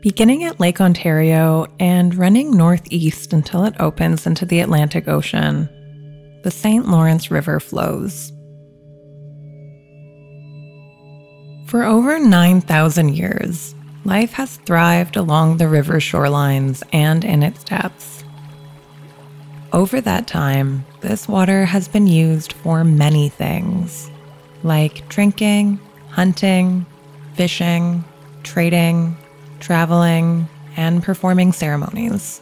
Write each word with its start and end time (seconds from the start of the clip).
Beginning 0.00 0.44
at 0.44 0.58
Lake 0.58 0.80
Ontario 0.80 1.66
and 1.78 2.14
running 2.14 2.56
northeast 2.56 3.34
until 3.34 3.66
it 3.66 3.74
opens 3.78 4.26
into 4.26 4.46
the 4.46 4.60
Atlantic 4.60 5.08
Ocean, 5.08 5.68
the 6.42 6.50
St. 6.50 6.88
Lawrence 6.88 7.30
River 7.30 7.60
flows. 7.60 8.32
For 11.66 11.84
over 11.84 12.18
9,000 12.18 13.14
years, 13.14 13.74
life 14.06 14.32
has 14.32 14.56
thrived 14.64 15.16
along 15.16 15.58
the 15.58 15.68
river 15.68 16.00
shorelines 16.00 16.82
and 16.94 17.22
in 17.22 17.42
its 17.42 17.62
depths. 17.62 18.24
Over 19.74 20.00
that 20.00 20.26
time, 20.26 20.86
this 21.02 21.28
water 21.28 21.66
has 21.66 21.88
been 21.88 22.06
used 22.06 22.54
for 22.54 22.84
many 22.84 23.28
things, 23.28 24.10
like 24.62 25.06
drinking, 25.10 25.78
hunting, 26.08 26.86
fishing, 27.34 28.02
trading, 28.42 29.14
traveling, 29.60 30.48
and 30.76 31.02
performing 31.02 31.52
ceremonies. 31.52 32.40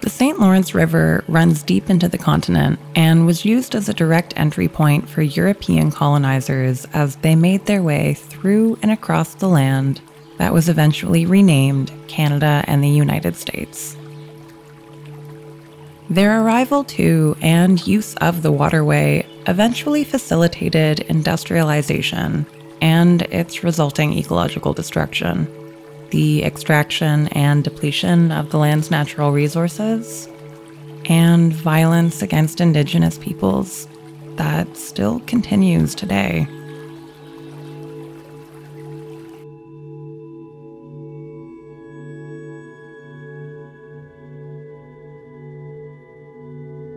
The 0.00 0.10
St. 0.10 0.38
Lawrence 0.38 0.74
River 0.74 1.24
runs 1.28 1.62
deep 1.62 1.88
into 1.88 2.08
the 2.08 2.18
continent 2.18 2.78
and 2.94 3.24
was 3.24 3.46
used 3.46 3.74
as 3.74 3.88
a 3.88 3.94
direct 3.94 4.34
entry 4.36 4.68
point 4.68 5.08
for 5.08 5.22
European 5.22 5.90
colonizers 5.90 6.84
as 6.92 7.16
they 7.16 7.34
made 7.34 7.64
their 7.64 7.82
way 7.82 8.12
through 8.12 8.78
and 8.82 8.90
across 8.90 9.34
the 9.34 9.48
land 9.48 10.02
that 10.36 10.52
was 10.52 10.68
eventually 10.68 11.24
renamed 11.24 11.90
Canada 12.06 12.62
and 12.66 12.84
the 12.84 12.88
United 12.88 13.34
States. 13.34 13.96
Their 16.10 16.42
arrival 16.42 16.84
to 16.84 17.34
and 17.40 17.84
use 17.86 18.14
of 18.16 18.42
the 18.42 18.52
waterway 18.52 19.26
eventually 19.46 20.04
facilitated 20.04 21.00
industrialization 21.00 22.44
and 22.80 23.22
its 23.22 23.64
resulting 23.64 24.12
ecological 24.12 24.72
destruction 24.72 25.46
the 26.14 26.44
extraction 26.44 27.26
and 27.32 27.64
depletion 27.64 28.30
of 28.30 28.50
the 28.50 28.56
land's 28.56 28.88
natural 28.88 29.32
resources, 29.32 30.28
and 31.06 31.52
violence 31.52 32.22
against 32.22 32.60
indigenous 32.60 33.18
peoples 33.18 33.88
that 34.36 34.76
still 34.76 35.18
continues 35.26 35.92
today. 35.92 36.46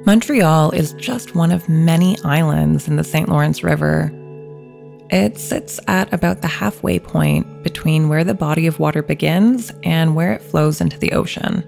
Montreal 0.05 0.69
is 0.71 0.93
just 0.93 1.33
one 1.33 1.51
of 1.51 1.67
many 1.67 2.17
islands 2.23 2.87
in 2.87 2.97
the 2.97 3.03
St. 3.03 3.27
Lawrence 3.27 3.63
River 3.63 4.11
it 5.09 5.37
sits 5.37 5.79
at 5.87 6.11
about 6.13 6.41
the 6.41 6.47
halfway 6.47 6.99
point 6.99 7.63
between 7.63 8.09
where 8.09 8.23
the 8.23 8.33
body 8.33 8.67
of 8.67 8.79
water 8.79 9.01
begins 9.01 9.71
and 9.83 10.15
where 10.15 10.33
it 10.33 10.41
flows 10.41 10.81
into 10.81 10.99
the 10.99 11.13
ocean. 11.13 11.63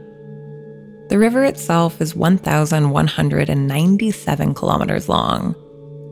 The 1.10 1.18
river 1.18 1.44
itself 1.44 2.02
is 2.02 2.16
1,197 2.16 4.54
kilometers 4.54 5.10
long, 5.10 5.56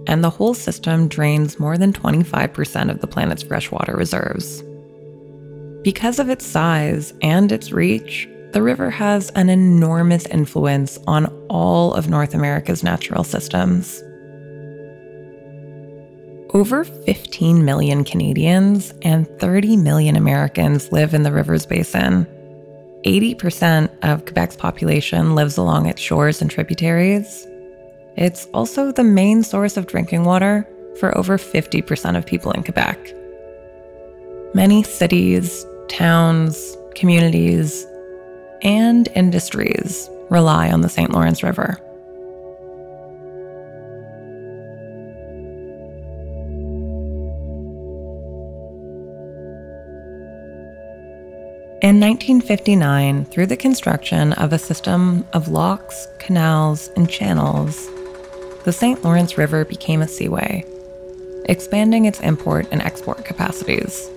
and 0.08 0.24
the 0.24 0.30
whole 0.30 0.54
system 0.54 1.08
drains 1.08 1.60
more 1.60 1.78
than 1.78 1.94
25% 1.94 2.90
of 2.90 3.02
the 3.02 3.08
planet's 3.08 3.44
freshwater 3.44 3.96
reserves. 3.96 4.64
Because 5.84 6.20
of 6.20 6.30
its 6.30 6.46
size 6.46 7.14
and 7.22 7.52
its 7.52 7.72
reach, 7.72 8.28
the 8.54 8.64
river 8.64 8.90
has 8.90 9.30
an 9.32 9.50
enormous 9.50 10.26
influence 10.28 10.98
on 11.06 11.26
all 11.50 11.94
of 11.94 12.10
North 12.10 12.34
America's 12.34 12.84
natural 12.84 13.24
systems. 13.24 14.02
Over 16.54 16.86
15 16.86 17.66
million 17.66 18.04
Canadians 18.04 18.94
and 19.02 19.28
30 19.40 19.78
million 19.78 20.16
Americans 20.16 20.92
live 20.92 21.14
in 21.14 21.24
the 21.24 21.32
river's 21.32 21.66
basin. 21.66 22.26
80% 23.04 23.90
of 24.04 24.26
Quebec's 24.26 24.56
population 24.56 25.36
lives 25.36 25.58
along 25.58 25.88
its 25.88 26.02
shores 26.02 26.42
and 26.42 26.50
tributaries. 26.50 27.46
It's 28.16 28.46
also 28.54 28.92
the 28.92 29.04
main 29.04 29.44
source 29.44 29.78
of 29.78 29.88
drinking 29.88 30.24
water 30.24 30.68
for 31.00 31.16
over 31.18 31.38
50% 31.38 32.18
of 32.18 32.26
people 32.26 32.52
in 32.52 32.64
Quebec. 32.64 33.14
Many 34.54 34.84
cities, 34.84 35.66
towns, 35.90 36.78
communities, 36.96 37.86
and 38.62 39.08
industries 39.16 40.10
rely 40.30 40.72
on 40.72 40.82
the 40.82 40.90
St. 40.90 41.12
Lawrence 41.12 41.44
River. 41.44 41.78
In 51.80 52.00
1959, 52.00 53.26
through 53.26 53.46
the 53.46 53.56
construction 53.56 54.34
of 54.34 54.52
a 54.52 54.58
system 54.58 55.28
of 55.34 55.48
locks, 55.48 56.08
canals, 56.18 56.90
and 56.96 57.08
channels, 57.08 57.88
the 58.64 58.72
St. 58.72 59.04
Lawrence 59.04 59.38
River 59.38 59.64
became 59.64 60.02
a 60.02 60.08
seaway, 60.08 60.66
expanding 61.46 62.06
its 62.06 62.20
import 62.22 62.68
and 62.72 62.82
export 62.82 63.24
capacities. 63.24 64.10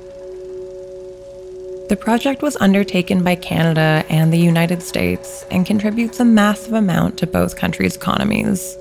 The 1.90 1.98
project 2.00 2.40
was 2.40 2.56
undertaken 2.56 3.22
by 3.22 3.34
Canada 3.34 4.06
and 4.08 4.32
the 4.32 4.38
United 4.38 4.82
States 4.82 5.44
and 5.50 5.66
contributes 5.66 6.18
a 6.18 6.24
massive 6.24 6.72
amount 6.72 7.18
to 7.18 7.26
both 7.26 7.56
countries' 7.56 7.94
economies. 7.94 8.74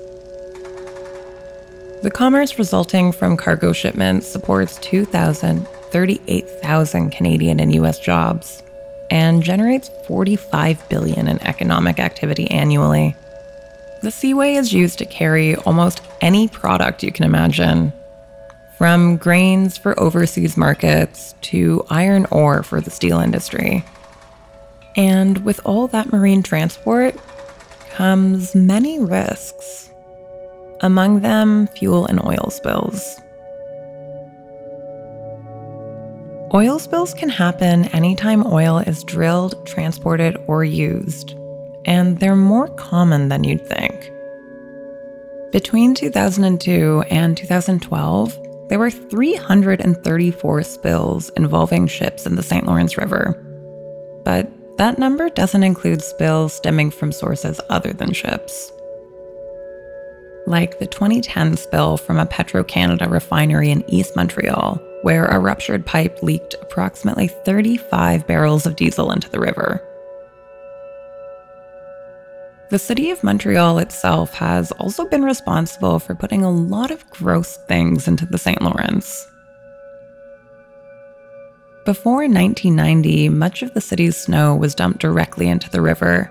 The 2.00 2.10
commerce 2.10 2.58
resulting 2.58 3.12
from 3.12 3.36
cargo 3.36 3.74
shipments 3.74 4.26
supports 4.26 4.78
2,000, 4.78 5.68
38,000 5.68 7.10
Canadian 7.10 7.60
and 7.60 7.74
US 7.74 7.98
jobs 7.98 8.62
and 9.10 9.42
generates 9.42 9.90
45 10.06 10.88
billion 10.88 11.28
in 11.28 11.42
economic 11.42 11.98
activity 11.98 12.50
annually. 12.50 13.14
The 14.02 14.10
Seaway 14.10 14.54
is 14.54 14.72
used 14.72 14.98
to 14.98 15.04
carry 15.04 15.56
almost 15.56 16.02
any 16.20 16.48
product 16.48 17.02
you 17.02 17.12
can 17.12 17.24
imagine, 17.24 17.92
from 18.78 19.18
grains 19.18 19.76
for 19.76 19.98
overseas 20.00 20.56
markets 20.56 21.34
to 21.42 21.84
iron 21.90 22.26
ore 22.30 22.62
for 22.62 22.80
the 22.80 22.90
steel 22.90 23.18
industry. 23.18 23.84
And 24.96 25.44
with 25.44 25.60
all 25.64 25.86
that 25.88 26.12
marine 26.12 26.42
transport 26.42 27.14
comes 27.90 28.54
many 28.54 28.98
risks, 28.98 29.90
among 30.80 31.20
them 31.20 31.66
fuel 31.68 32.06
and 32.06 32.24
oil 32.24 32.48
spills. 32.50 33.20
Oil 36.52 36.80
spills 36.80 37.14
can 37.14 37.28
happen 37.28 37.84
anytime 37.86 38.44
oil 38.44 38.78
is 38.78 39.04
drilled, 39.04 39.64
transported, 39.66 40.36
or 40.48 40.64
used, 40.64 41.36
and 41.84 42.18
they're 42.18 42.34
more 42.34 42.66
common 42.66 43.28
than 43.28 43.44
you'd 43.44 43.64
think. 43.64 44.10
Between 45.52 45.94
2002 45.94 47.04
and 47.08 47.36
2012, 47.36 48.68
there 48.68 48.80
were 48.80 48.90
334 48.90 50.62
spills 50.64 51.28
involving 51.30 51.86
ships 51.86 52.26
in 52.26 52.34
the 52.34 52.42
St. 52.42 52.66
Lawrence 52.66 52.98
River. 52.98 53.40
But 54.24 54.50
that 54.76 54.98
number 54.98 55.30
doesn't 55.30 55.62
include 55.62 56.02
spills 56.02 56.54
stemming 56.54 56.90
from 56.90 57.12
sources 57.12 57.60
other 57.68 57.92
than 57.92 58.12
ships. 58.12 58.72
Like 60.46 60.80
the 60.80 60.86
2010 60.86 61.56
spill 61.56 61.96
from 61.96 62.18
a 62.18 62.26
Petro 62.26 62.64
Canada 62.64 63.08
refinery 63.08 63.70
in 63.70 63.88
East 63.88 64.16
Montreal, 64.16 64.80
where 65.02 65.26
a 65.26 65.38
ruptured 65.38 65.86
pipe 65.86 66.22
leaked 66.22 66.54
approximately 66.62 67.28
35 67.28 68.26
barrels 68.26 68.66
of 68.66 68.76
diesel 68.76 69.12
into 69.12 69.30
the 69.30 69.40
river. 69.40 69.82
The 72.70 72.78
city 72.78 73.10
of 73.10 73.24
Montreal 73.24 73.78
itself 73.78 74.34
has 74.34 74.70
also 74.72 75.04
been 75.06 75.24
responsible 75.24 75.98
for 75.98 76.14
putting 76.14 76.44
a 76.44 76.50
lot 76.50 76.90
of 76.90 77.08
gross 77.10 77.56
things 77.68 78.06
into 78.06 78.26
the 78.26 78.38
St. 78.38 78.62
Lawrence. 78.62 79.26
Before 81.84 82.18
1990, 82.28 83.30
much 83.30 83.62
of 83.62 83.74
the 83.74 83.80
city's 83.80 84.16
snow 84.16 84.54
was 84.54 84.74
dumped 84.74 85.00
directly 85.00 85.48
into 85.48 85.68
the 85.70 85.80
river, 85.80 86.30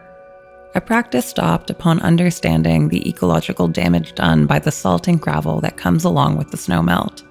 a 0.76 0.82
practice 0.82 1.26
stopped 1.26 1.72
upon 1.72 2.00
understanding 2.02 2.90
the 2.90 3.10
ecological 3.10 3.68
damage 3.68 4.14
done 4.14 4.46
by 4.46 4.60
the 4.60 4.72
salt 4.72 5.08
and 5.08 5.20
gravel 5.20 5.60
that 5.62 5.78
comes 5.78 6.04
along 6.04 6.38
with 6.38 6.52
the 6.52 6.58
snowmelt. 6.58 7.24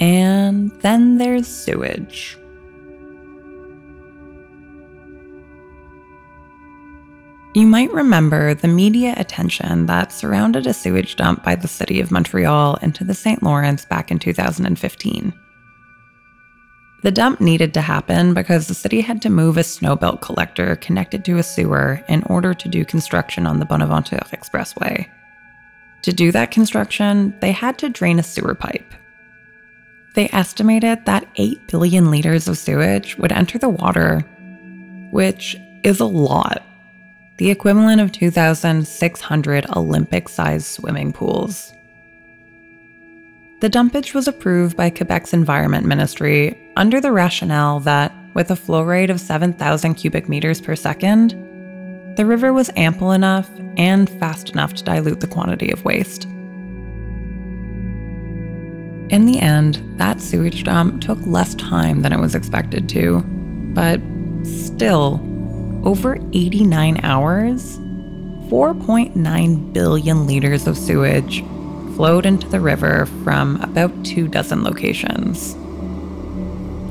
And 0.00 0.70
then 0.80 1.18
there's 1.18 1.46
sewage. 1.46 2.38
You 7.54 7.66
might 7.66 7.92
remember 7.92 8.54
the 8.54 8.68
media 8.68 9.14
attention 9.16 9.86
that 9.86 10.12
surrounded 10.12 10.66
a 10.66 10.74
sewage 10.74 11.16
dump 11.16 11.42
by 11.42 11.56
the 11.56 11.66
city 11.66 12.00
of 12.00 12.12
Montreal 12.12 12.76
into 12.82 13.02
the 13.02 13.14
St. 13.14 13.42
Lawrence 13.42 13.84
back 13.84 14.12
in 14.12 14.18
2015. 14.18 15.32
The 17.02 17.10
dump 17.10 17.40
needed 17.40 17.74
to 17.74 17.80
happen 17.80 18.34
because 18.34 18.66
the 18.66 18.74
city 18.74 19.00
had 19.00 19.22
to 19.22 19.30
move 19.30 19.56
a 19.56 19.60
snowbelt 19.60 20.20
collector 20.20 20.76
connected 20.76 21.24
to 21.24 21.38
a 21.38 21.42
sewer 21.42 22.00
in 22.08 22.22
order 22.24 22.54
to 22.54 22.68
do 22.68 22.84
construction 22.84 23.46
on 23.46 23.58
the 23.58 23.64
Bonaventure 23.64 24.20
Expressway. 24.32 25.08
To 26.02 26.12
do 26.12 26.30
that 26.32 26.50
construction, 26.50 27.36
they 27.40 27.52
had 27.52 27.78
to 27.78 27.88
drain 27.88 28.18
a 28.18 28.22
sewer 28.24 28.54
pipe, 28.54 28.94
They 30.18 30.28
estimated 30.30 31.04
that 31.04 31.28
8 31.36 31.68
billion 31.68 32.10
liters 32.10 32.48
of 32.48 32.58
sewage 32.58 33.16
would 33.18 33.30
enter 33.30 33.56
the 33.56 33.68
water, 33.68 34.18
which 35.12 35.56
is 35.84 36.00
a 36.00 36.06
lot. 36.06 36.64
The 37.36 37.52
equivalent 37.52 38.00
of 38.00 38.10
2,600 38.10 39.66
Olympic 39.76 40.28
sized 40.28 40.66
swimming 40.66 41.12
pools. 41.12 41.72
The 43.60 43.68
dumpage 43.68 44.12
was 44.12 44.26
approved 44.26 44.76
by 44.76 44.90
Quebec's 44.90 45.32
Environment 45.32 45.86
Ministry 45.86 46.58
under 46.74 47.00
the 47.00 47.12
rationale 47.12 47.78
that, 47.78 48.12
with 48.34 48.50
a 48.50 48.56
flow 48.56 48.82
rate 48.82 49.10
of 49.10 49.20
7,000 49.20 49.94
cubic 49.94 50.28
meters 50.28 50.60
per 50.60 50.74
second, 50.74 51.30
the 52.16 52.26
river 52.26 52.52
was 52.52 52.72
ample 52.74 53.12
enough 53.12 53.48
and 53.76 54.10
fast 54.18 54.50
enough 54.50 54.74
to 54.74 54.82
dilute 54.82 55.20
the 55.20 55.28
quantity 55.28 55.70
of 55.70 55.84
waste. 55.84 56.26
In 59.10 59.24
the 59.24 59.38
end, 59.40 59.82
that 59.98 60.20
sewage 60.20 60.64
dump 60.64 61.00
took 61.00 61.18
less 61.26 61.54
time 61.54 62.02
than 62.02 62.12
it 62.12 62.20
was 62.20 62.34
expected 62.34 62.90
to, 62.90 63.20
but 63.74 64.00
still, 64.44 65.20
over 65.82 66.16
89 66.34 67.00
hours, 67.02 67.78
4.9 68.48 69.72
billion 69.72 70.26
liters 70.26 70.66
of 70.66 70.76
sewage 70.76 71.42
flowed 71.96 72.26
into 72.26 72.48
the 72.48 72.60
river 72.60 73.06
from 73.24 73.56
about 73.62 74.04
two 74.04 74.28
dozen 74.28 74.62
locations. 74.62 75.54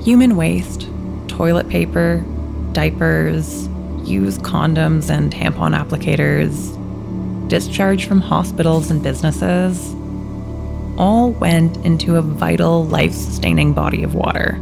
Human 0.03 0.35
waste, 0.35 0.87
toilet 1.27 1.69
paper, 1.69 2.25
diapers, 2.71 3.67
used 4.03 4.41
condoms 4.41 5.11
and 5.11 5.31
tampon 5.31 5.77
applicators, 5.77 6.75
discharge 7.47 8.07
from 8.07 8.21
hospitals 8.21 8.89
and 8.89 9.03
businesses, 9.03 9.93
all 10.97 11.31
went 11.31 11.77
into 11.85 12.15
a 12.15 12.21
vital, 12.21 12.85
life 12.85 13.13
sustaining 13.13 13.73
body 13.73 14.03
of 14.03 14.15
water. 14.15 14.53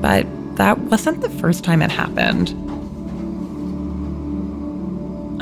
But 0.00 0.26
that 0.56 0.78
wasn't 0.78 1.20
the 1.20 1.30
first 1.30 1.64
time 1.64 1.82
it 1.82 1.90
happened. 1.90 2.50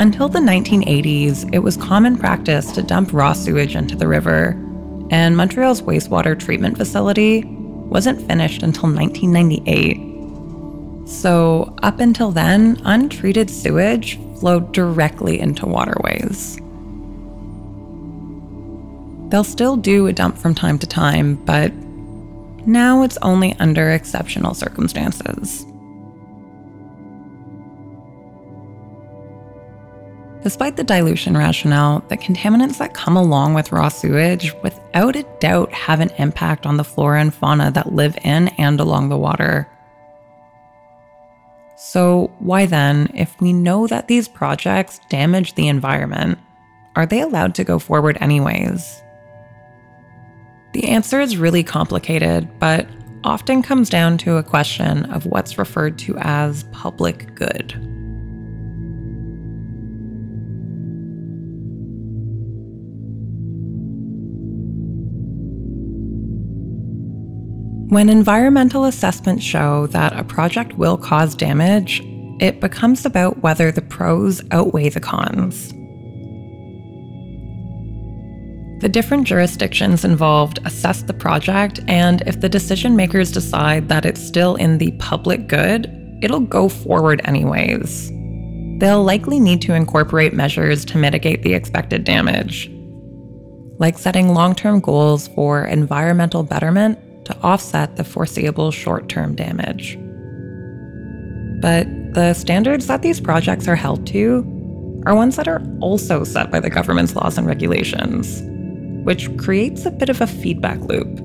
Until 0.01 0.29
the 0.29 0.41
1980s, 0.41 1.55
it 1.55 1.61
was 1.61 1.77
common 1.77 2.19
practice 2.19 2.73
to 2.73 2.83
dump 2.83 3.13
raw 3.13 3.33
sewage 3.33 3.77
into 3.77 3.95
the 3.95 4.09
river, 4.09 4.61
and 5.11 5.37
Montreal's 5.37 5.83
wastewater 5.83 6.39
treatment 6.39 6.77
facility 6.77 7.45
wasn't 7.45 8.27
finished 8.27 8.63
until 8.63 8.93
1998. 8.93 11.09
So, 11.09 11.77
up 11.83 12.01
until 12.01 12.33
then, 12.33 12.81
untreated 12.85 13.51
sewage 13.51 14.19
flowed 14.41 14.73
directly 14.73 15.39
into 15.39 15.67
waterways. 15.67 16.59
They'll 19.35 19.43
still 19.43 19.77
do 19.77 20.07
a 20.07 20.13
dump 20.13 20.39
from 20.39 20.55
time 20.55 20.79
to 20.79 20.87
time, 20.87 21.35
but 21.45 21.75
now 22.69 23.03
it's 23.03 23.19
only 23.21 23.53
under 23.59 23.91
exceptional 23.91 24.55
circumstances. 24.55 25.67
Despite 30.45 30.77
the 30.77 30.85
dilution 30.85 31.37
rationale, 31.37 32.05
the 32.09 32.17
contaminants 32.17 32.79
that 32.79 32.95
come 32.95 33.17
along 33.17 33.55
with 33.55 33.73
raw 33.73 33.89
sewage 33.89 34.55
without 34.63 35.17
a 35.17 35.27
doubt 35.41 35.73
have 35.73 35.99
an 35.99 36.11
impact 36.19 36.65
on 36.65 36.77
the 36.77 36.85
flora 36.85 37.21
and 37.21 37.35
fauna 37.35 37.73
that 37.73 37.93
live 37.93 38.17
in 38.23 38.47
and 38.51 38.79
along 38.79 39.09
the 39.09 39.19
water. 39.19 39.69
So, 41.77 42.31
why 42.39 42.67
then, 42.67 43.11
if 43.17 43.41
we 43.41 43.53
know 43.53 43.89
that 43.89 44.07
these 44.07 44.29
projects 44.29 45.01
damage 45.09 45.55
the 45.55 45.67
environment, 45.67 46.39
are 46.95 47.05
they 47.05 47.21
allowed 47.21 47.57
to 47.57 47.65
go 47.65 47.81
forward 47.81 48.17
anyways? 48.21 49.01
The 50.75 50.89
answer 50.89 51.21
is 51.21 51.37
really 51.37 51.63
complicated, 51.63 52.49
but 52.59 52.89
often 53.23 53.63
comes 53.63 53.89
down 53.89 54.19
to 54.19 54.37
a 54.39 54.43
question 54.43 55.05
of 55.07 55.25
what's 55.25 55.57
referred 55.57 55.99
to 56.01 56.17
as 56.19 56.65
public 56.73 57.33
good. 57.37 57.73
When 67.93 68.09
environmental 68.09 68.85
assessments 68.85 69.45
show 69.45 69.87
that 69.89 70.19
a 70.19 70.25
project 70.25 70.77
will 70.77 70.97
cause 70.97 71.37
damage, 71.37 72.03
it 72.41 72.61
becomes 72.61 73.07
about 73.07 73.45
whether 73.45 73.71
the 73.71 73.81
pros 73.81 74.43
outweigh 74.51 74.89
the 74.89 74.99
cons. 74.99 75.73
The 78.81 78.89
different 78.89 79.27
jurisdictions 79.27 80.05
involved 80.05 80.59
assess 80.65 81.03
the 81.03 81.15
project, 81.15 81.81
and 81.89 82.23
if 82.27 82.41
the 82.41 82.49
decision 82.49 82.97
makers 82.97 83.31
decide 83.33 83.89
that 83.89 84.05
it's 84.05 84.23
still 84.23 84.57
in 84.57 84.79
the 84.79 84.93
public 84.93 85.47
good, 85.47 85.91
it'll 86.23 86.41
go 86.41 86.69
forward 86.69 87.21
anyways. 87.25 88.11
They'll 88.79 89.05
likely 89.05 89.39
need 89.39 89.63
to 89.63 89.75
incorporate 89.75 90.35
measures 90.35 90.85
to 90.87 90.99
mitigate 90.99 91.43
the 91.43 91.55
expected 91.55 92.05
damage, 92.05 92.71
like 93.79 93.97
setting 93.97 94.35
long 94.35 94.55
term 94.55 94.81
goals 94.81 95.29
for 95.29 95.65
environmental 95.65 96.43
betterment 96.43 96.99
to 97.27 97.37
offset 97.43 97.97
the 97.97 98.05
foreseeable 98.05 98.71
short 98.71 99.09
term 99.09 99.35
damage. 99.35 99.97
But 101.63 101.87
the 102.15 102.35
standards 102.35 102.87
that 102.89 103.03
these 103.03 103.21
projects 103.21 103.69
are 103.69 103.77
held 103.77 104.07
to 104.09 105.03
are 105.07 105.15
ones 105.15 105.37
that 105.37 105.49
are 105.49 105.63
also 105.81 106.25
set 106.25 106.51
by 106.51 106.61
the 106.61 106.71
government's 106.71 107.15
laws 107.15 107.39
and 107.39 107.47
regulations, 107.47 108.43
which 109.05 109.35
creates 109.37 109.87
a 109.87 109.91
bit 109.91 110.09
of 110.09 110.21
a 110.21 110.27
feedback 110.27 110.81
loop. 110.81 111.19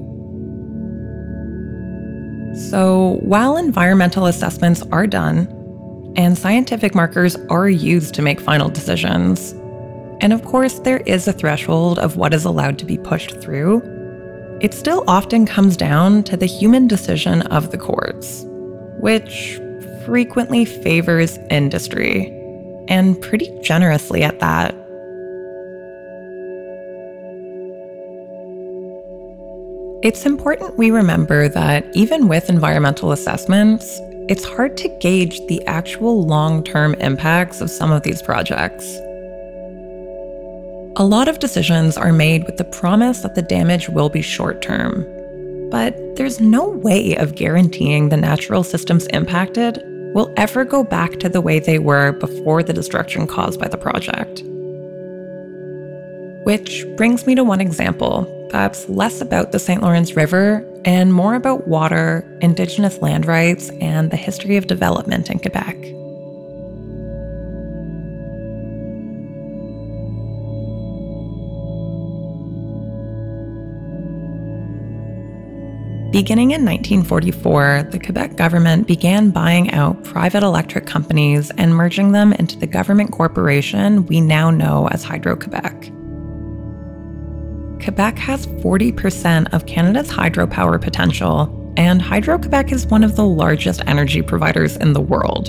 So, 2.69 3.19
while 3.21 3.57
environmental 3.57 4.25
assessments 4.25 4.81
are 4.91 5.07
done 5.07 5.47
and 6.15 6.37
scientific 6.37 6.93
markers 6.93 7.35
are 7.49 7.69
used 7.69 8.13
to 8.15 8.21
make 8.21 8.39
final 8.39 8.69
decisions, 8.69 9.51
and 10.21 10.33
of 10.33 10.43
course, 10.43 10.79
there 10.79 10.99
is 11.05 11.27
a 11.27 11.33
threshold 11.33 11.99
of 11.99 12.17
what 12.17 12.33
is 12.33 12.45
allowed 12.45 12.77
to 12.79 12.85
be 12.85 12.97
pushed 12.97 13.39
through 13.41 13.81
it 14.61 14.73
still 14.73 15.05
often 15.07 15.45
comes 15.45 15.77
down 15.77 16.21
to 16.23 16.35
the 16.35 16.45
human 16.45 16.85
decision 16.85 17.43
of 17.43 17.71
the 17.71 17.77
courts, 17.77 18.43
which 18.99 19.57
frequently 20.05 20.65
favors 20.65 21.37
industry, 21.49 22.27
and 22.89 23.19
pretty 23.21 23.49
generously 23.61 24.21
at 24.21 24.39
that. 24.39 24.75
It's 30.01 30.25
important 30.25 30.77
we 30.77 30.91
remember 30.91 31.49
that 31.49 31.85
even 31.93 32.29
with 32.29 32.49
environmental 32.49 33.11
assessments, 33.11 33.99
it's 34.29 34.45
hard 34.45 34.77
to 34.77 34.87
gauge 34.99 35.45
the 35.47 35.61
actual 35.65 36.25
long 36.25 36.63
term 36.63 36.93
impacts 37.01 37.59
of 37.59 37.69
some 37.69 37.91
of 37.91 38.03
these 38.03 38.21
projects. 38.21 38.85
A 40.95 41.03
lot 41.03 41.27
of 41.27 41.39
decisions 41.39 41.97
are 41.97 42.13
made 42.13 42.45
with 42.45 42.55
the 42.55 42.63
promise 42.63 43.23
that 43.23 43.35
the 43.35 43.41
damage 43.41 43.89
will 43.89 44.07
be 44.07 44.21
short 44.21 44.61
term. 44.61 45.05
But 45.69 45.97
there's 46.15 46.39
no 46.39 46.69
way 46.69 47.17
of 47.17 47.35
guaranteeing 47.35 48.07
the 48.07 48.15
natural 48.15 48.63
systems 48.63 49.05
impacted 49.07 49.83
will 50.15 50.33
ever 50.37 50.63
go 50.63 50.85
back 50.85 51.19
to 51.19 51.27
the 51.27 51.41
way 51.41 51.59
they 51.59 51.77
were 51.77 52.13
before 52.13 52.63
the 52.63 52.71
destruction 52.71 53.27
caused 53.27 53.59
by 53.59 53.67
the 53.67 53.77
project. 53.77 54.43
Which 56.43 56.85
brings 56.95 57.27
me 57.27 57.35
to 57.35 57.43
one 57.43 57.61
example 57.61 58.27
that's 58.49 58.89
less 58.89 59.21
about 59.21 59.51
the 59.51 59.59
St. 59.59 59.81
Lawrence 59.81 60.15
River 60.15 60.65
and 60.85 61.13
more 61.13 61.35
about 61.35 61.67
water, 61.67 62.25
Indigenous 62.41 62.97
land 62.99 63.25
rights, 63.25 63.69
and 63.81 64.09
the 64.09 64.17
history 64.17 64.57
of 64.57 64.67
development 64.67 65.29
in 65.29 65.39
Quebec. 65.39 65.75
Beginning 76.11 76.51
in 76.51 76.65
1944, 76.65 77.89
the 77.91 77.99
Quebec 77.99 78.35
government 78.35 78.87
began 78.87 79.29
buying 79.29 79.71
out 79.71 80.03
private 80.03 80.41
electric 80.41 80.87
companies 80.87 81.51
and 81.51 81.75
merging 81.75 82.13
them 82.13 82.33
into 82.33 82.57
the 82.57 82.65
government 82.65 83.11
corporation 83.11 84.07
we 84.07 84.19
now 84.19 84.49
know 84.49 84.87
as 84.87 85.03
Hydro 85.03 85.35
Quebec. 85.35 85.91
Quebec 87.89 88.19
has 88.19 88.45
40% 88.45 89.51
of 89.51 89.65
Canada's 89.65 90.11
hydropower 90.11 90.79
potential, 90.79 91.73
and 91.75 91.99
Hydro 91.99 92.37
Quebec 92.37 92.71
is 92.71 92.85
one 92.85 93.03
of 93.03 93.15
the 93.15 93.25
largest 93.25 93.81
energy 93.87 94.21
providers 94.21 94.77
in 94.77 94.93
the 94.93 95.01
world. 95.01 95.47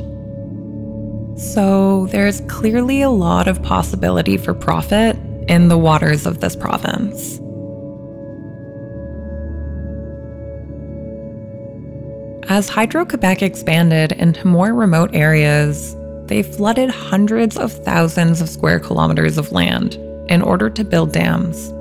So 1.39 2.07
there's 2.07 2.41
clearly 2.49 3.03
a 3.03 3.11
lot 3.11 3.47
of 3.47 3.63
possibility 3.63 4.39
for 4.39 4.55
profit 4.55 5.19
in 5.49 5.69
the 5.69 5.77
waters 5.77 6.25
of 6.25 6.41
this 6.41 6.57
province. 6.57 7.39
As 12.51 12.71
Hydro 12.71 13.05
Quebec 13.05 13.43
expanded 13.43 14.13
into 14.13 14.47
more 14.47 14.73
remote 14.73 15.11
areas, 15.13 15.95
they 16.25 16.43
flooded 16.43 16.89
hundreds 16.89 17.59
of 17.59 17.71
thousands 17.85 18.41
of 18.41 18.49
square 18.49 18.81
kilometers 18.81 19.37
of 19.37 19.53
land 19.53 19.97
in 20.31 20.41
order 20.41 20.71
to 20.71 20.83
build 20.83 21.13
dams. 21.13 21.75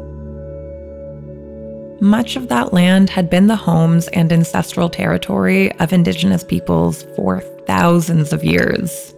Much 2.02 2.36
of 2.36 2.48
that 2.50 2.74
land 2.74 3.10
had 3.10 3.30
been 3.30 3.48
the 3.48 3.56
homes 3.56 4.08
and 4.10 4.32
ancestral 4.32 4.90
territory 4.90 5.72
of 5.80 5.94
Indigenous 5.94 6.44
peoples 6.44 7.04
for 7.16 7.42
thousands 7.68 8.34
of 8.34 8.44
years. 8.44 9.14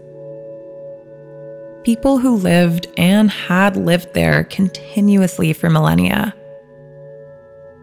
People 1.83 2.19
who 2.19 2.35
lived 2.35 2.87
and 2.97 3.29
had 3.31 3.75
lived 3.75 4.13
there 4.13 4.43
continuously 4.43 5.53
for 5.53 5.69
millennia. 5.69 6.35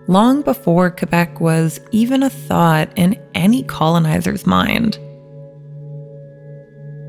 Long 0.07 0.43
before 0.43 0.91
Quebec 0.91 1.41
was 1.41 1.81
even 1.91 2.23
a 2.23 2.31
thought 2.31 2.91
in 2.97 3.21
any 3.35 3.63
colonizer's 3.65 4.47
mind. 4.47 4.99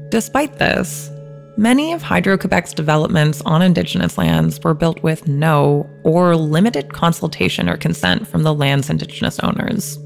Despite 0.09 0.57
this, 0.57 1.11
Many 1.59 1.91
of 1.91 2.01
Hydro 2.01 2.37
Quebec's 2.37 2.73
developments 2.73 3.41
on 3.41 3.61
Indigenous 3.61 4.17
lands 4.17 4.61
were 4.63 4.73
built 4.73 5.03
with 5.03 5.27
no 5.27 5.85
or 6.05 6.37
limited 6.37 6.93
consultation 6.93 7.67
or 7.67 7.75
consent 7.75 8.25
from 8.29 8.43
the 8.43 8.53
land's 8.53 8.89
Indigenous 8.89 9.41
owners. 9.41 9.97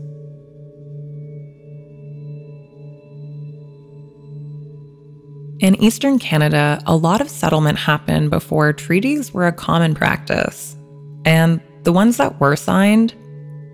In 5.60 5.76
eastern 5.76 6.18
Canada, 6.18 6.82
a 6.88 6.96
lot 6.96 7.22
of 7.22 7.30
settlement 7.30 7.78
happened 7.78 8.32
before 8.32 8.74
treaties 8.74 9.32
were 9.32 9.46
a 9.46 9.54
common 9.54 9.94
practice, 9.94 10.76
and 11.24 11.62
the 11.84 11.94
ones 11.94 12.18
that 12.18 12.40
were 12.40 12.56
signed 12.56 13.14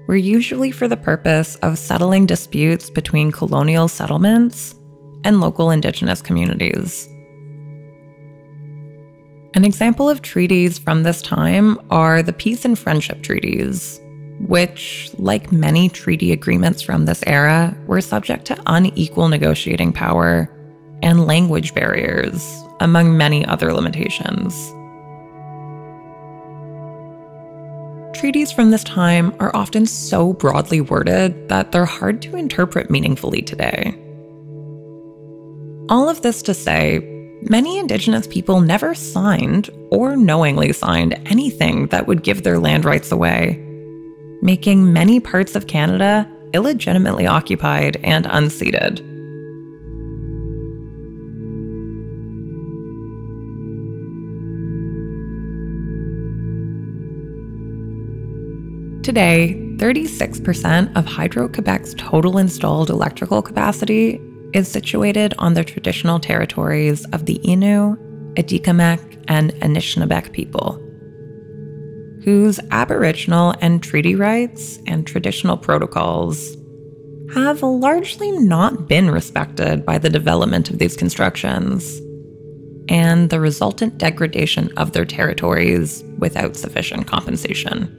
were 0.09 0.17
usually 0.17 0.71
for 0.71 0.89
the 0.89 0.97
purpose 0.97 1.55
of 1.61 1.77
settling 1.77 2.25
disputes 2.25 2.89
between 2.89 3.31
colonial 3.31 3.87
settlements 3.87 4.75
and 5.23 5.39
local 5.39 5.71
Indigenous 5.71 6.21
communities. 6.21 7.07
An 9.55 9.65
example 9.65 10.07
of 10.07 10.21
treaties 10.21 10.77
from 10.77 11.01
this 11.01 11.23
time 11.23 11.79
are 11.89 12.21
the 12.21 12.33
Peace 12.33 12.65
and 12.65 12.77
Friendship 12.77 13.23
Treaties, 13.23 13.99
which, 14.41 15.09
like 15.17 15.51
many 15.51 15.89
treaty 15.89 16.31
agreements 16.31 16.83
from 16.83 17.05
this 17.05 17.23
era, 17.25 17.75
were 17.87 17.99
subject 17.99 18.45
to 18.45 18.63
unequal 18.67 19.27
negotiating 19.27 19.91
power 19.91 20.55
and 21.01 21.25
language 21.25 21.73
barriers, 21.73 22.63
among 22.79 23.17
many 23.17 23.43
other 23.45 23.73
limitations. 23.73 24.53
Treaties 28.15 28.51
from 28.51 28.69
this 28.69 28.83
time 28.83 29.33
are 29.39 29.55
often 29.55 29.87
so 29.87 30.33
broadly 30.33 30.81
worded 30.81 31.49
that 31.49 31.71
they're 31.71 31.85
hard 31.85 32.21
to 32.21 32.35
interpret 32.35 32.91
meaningfully 32.91 33.41
today. 33.41 33.95
All 35.89 36.07
of 36.07 36.21
this 36.21 36.43
to 36.43 36.53
say, 36.53 37.18
Many 37.41 37.79
Indigenous 37.79 38.27
people 38.27 38.59
never 38.59 38.93
signed 38.93 39.69
or 39.91 40.17
knowingly 40.17 40.73
signed 40.73 41.13
anything 41.25 41.87
that 41.87 42.05
would 42.05 42.23
give 42.23 42.43
their 42.43 42.59
land 42.59 42.83
rights 42.83 43.13
away, 43.13 43.57
making 44.41 44.91
many 44.91 45.21
parts 45.21 45.55
of 45.55 45.67
Canada 45.67 46.29
illegitimately 46.53 47.27
occupied 47.27 47.97
and 48.03 48.25
unceded. 48.25 48.97
Today, 59.01 59.55
36% 59.77 60.95
of 60.97 61.05
Hydro 61.05 61.47
Quebec's 61.47 61.93
total 61.93 62.37
installed 62.37 62.89
electrical 62.89 63.41
capacity 63.41 64.19
is 64.53 64.67
situated 64.67 65.33
on 65.37 65.53
the 65.53 65.63
traditional 65.63 66.19
territories 66.19 67.05
of 67.13 67.25
the 67.25 67.39
Innu, 67.39 67.97
Atikamekw, 68.35 69.23
and 69.27 69.51
Anishinaabeg 69.55 70.31
people, 70.31 70.73
whose 72.23 72.59
Aboriginal 72.71 73.53
and 73.61 73.81
treaty 73.81 74.15
rights 74.15 74.79
and 74.87 75.05
traditional 75.05 75.57
protocols 75.57 76.57
have 77.33 77.61
largely 77.61 78.31
not 78.31 78.87
been 78.87 79.11
respected 79.11 79.85
by 79.85 79.97
the 79.97 80.09
development 80.09 80.69
of 80.69 80.79
these 80.79 80.95
constructions 80.95 82.01
and 82.89 83.29
the 83.29 83.39
resultant 83.39 83.99
degradation 83.99 84.75
of 84.77 84.93
their 84.93 85.05
territories 85.05 86.03
without 86.17 86.55
sufficient 86.55 87.05
compensation. 87.05 87.95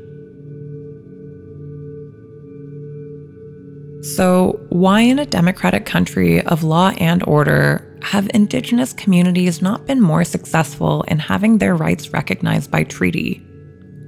So, 4.02 4.58
why 4.70 5.02
in 5.02 5.18
a 5.18 5.26
democratic 5.26 5.84
country 5.84 6.40
of 6.40 6.64
law 6.64 6.90
and 6.96 7.22
order 7.24 7.86
have 8.02 8.30
Indigenous 8.32 8.94
communities 8.94 9.60
not 9.60 9.86
been 9.86 10.00
more 10.00 10.24
successful 10.24 11.02
in 11.02 11.18
having 11.18 11.58
their 11.58 11.76
rights 11.76 12.10
recognized 12.12 12.70
by 12.70 12.84
treaty 12.84 13.42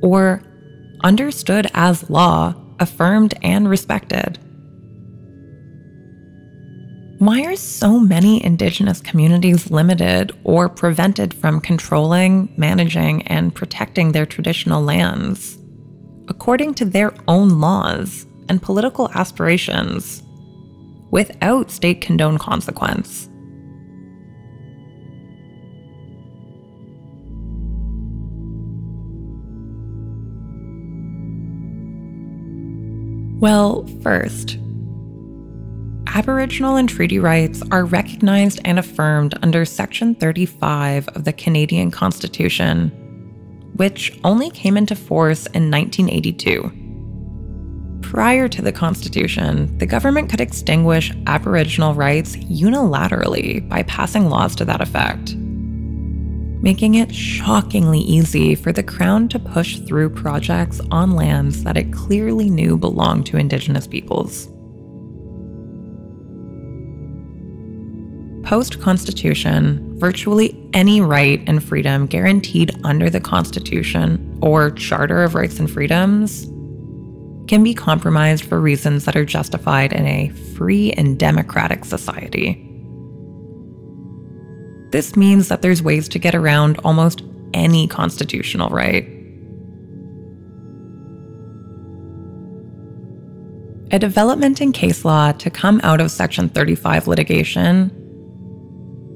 or 0.02 0.42
understood 1.04 1.70
as 1.74 2.08
law, 2.08 2.54
affirmed, 2.80 3.34
and 3.42 3.68
respected? 3.68 4.38
Why 7.18 7.42
are 7.44 7.54
so 7.54 8.00
many 8.00 8.44
Indigenous 8.44 9.00
communities 9.00 9.70
limited 9.70 10.32
or 10.42 10.68
prevented 10.70 11.34
from 11.34 11.60
controlling, 11.60 12.52
managing, 12.56 13.22
and 13.28 13.54
protecting 13.54 14.12
their 14.12 14.26
traditional 14.26 14.82
lands 14.82 15.58
according 16.28 16.74
to 16.74 16.86
their 16.86 17.12
own 17.28 17.60
laws? 17.60 18.26
And 18.52 18.60
political 18.60 19.08
aspirations 19.14 20.22
without 21.10 21.70
state 21.70 22.02
condoned 22.02 22.38
consequence. 22.38 23.30
Well, 33.40 33.86
first, 34.02 34.58
Aboriginal 36.08 36.76
and 36.76 36.90
treaty 36.90 37.18
rights 37.18 37.62
are 37.70 37.86
recognized 37.86 38.60
and 38.66 38.78
affirmed 38.78 39.34
under 39.42 39.64
Section 39.64 40.14
35 40.14 41.08
of 41.08 41.24
the 41.24 41.32
Canadian 41.32 41.90
Constitution, 41.90 42.90
which 43.76 44.20
only 44.24 44.50
came 44.50 44.76
into 44.76 44.94
force 44.94 45.46
in 45.46 45.70
1982. 45.70 46.81
Prior 48.12 48.46
to 48.46 48.60
the 48.60 48.72
Constitution, 48.72 49.78
the 49.78 49.86
government 49.86 50.28
could 50.28 50.42
extinguish 50.42 51.14
Aboriginal 51.26 51.94
rights 51.94 52.36
unilaterally 52.36 53.66
by 53.70 53.84
passing 53.84 54.28
laws 54.28 54.54
to 54.56 54.66
that 54.66 54.82
effect, 54.82 55.34
making 55.34 56.96
it 56.96 57.14
shockingly 57.14 58.00
easy 58.00 58.54
for 58.54 58.70
the 58.70 58.82
Crown 58.82 59.30
to 59.30 59.38
push 59.38 59.78
through 59.78 60.10
projects 60.10 60.78
on 60.90 61.12
lands 61.12 61.64
that 61.64 61.78
it 61.78 61.90
clearly 61.90 62.50
knew 62.50 62.76
belonged 62.76 63.24
to 63.24 63.38
Indigenous 63.38 63.86
peoples. 63.86 64.48
Post 68.46 68.78
Constitution, 68.82 69.98
virtually 69.98 70.54
any 70.74 71.00
right 71.00 71.42
and 71.46 71.64
freedom 71.64 72.06
guaranteed 72.06 72.72
under 72.84 73.08
the 73.08 73.20
Constitution 73.20 74.38
or 74.42 74.70
Charter 74.70 75.22
of 75.22 75.34
Rights 75.34 75.58
and 75.58 75.70
Freedoms 75.70 76.51
can 77.52 77.62
be 77.62 77.74
compromised 77.74 78.44
for 78.44 78.58
reasons 78.58 79.04
that 79.04 79.14
are 79.14 79.26
justified 79.26 79.92
in 79.92 80.06
a 80.06 80.30
free 80.56 80.90
and 80.92 81.18
democratic 81.18 81.84
society. 81.84 82.54
This 84.90 85.16
means 85.16 85.48
that 85.48 85.60
there's 85.60 85.82
ways 85.82 86.08
to 86.08 86.18
get 86.18 86.34
around 86.34 86.80
almost 86.82 87.22
any 87.52 87.86
constitutional 87.86 88.70
right. 88.70 89.06
A 93.90 93.98
development 93.98 94.62
in 94.62 94.72
case 94.72 95.04
law 95.04 95.32
to 95.32 95.50
come 95.50 95.78
out 95.84 96.00
of 96.00 96.10
Section 96.10 96.48
35 96.48 97.06
litigation 97.06 97.90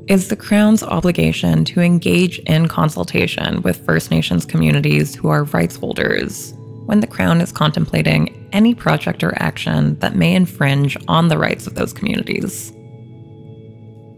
is 0.09 0.29
the 0.29 0.37
Crown's 0.37 0.83
obligation 0.83 1.65
to 1.65 1.81
engage 1.81 2.39
in 2.41 2.69
consultation 2.69 3.63
with 3.63 3.83
First 3.87 4.11
Nations 4.11 4.45
communities 4.45 5.15
who 5.15 5.29
are 5.29 5.45
rights 5.45 5.77
holders 5.77 6.53
when 6.87 7.01
the 7.01 7.07
Crown 7.07 7.41
is 7.41 7.53
contemplating 7.53 8.49
any 8.53 8.75
project 8.75 9.23
or 9.23 9.35
action 9.41 9.99
that 9.99 10.17
may 10.17 10.35
infringe 10.35 10.97
on 11.09 11.29
the 11.29 11.39
rights 11.39 11.67
of 11.67 11.75
those 11.75 11.93
communities. 11.93 12.73